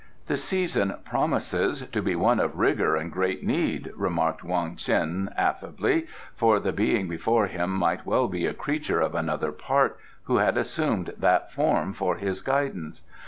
[0.25, 6.07] "The season promises to be one of rigour and great need," remarked Wong Ts'in affably,
[6.33, 10.57] for the being before him might well be a creature of another part who had
[10.57, 13.03] assumed that form for his guidance.